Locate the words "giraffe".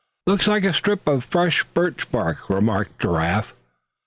2.99-3.53